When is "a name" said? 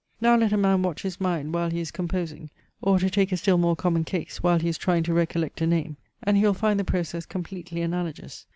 5.61-5.95